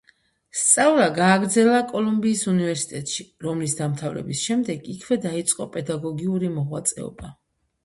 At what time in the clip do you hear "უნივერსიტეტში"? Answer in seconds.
2.53-3.27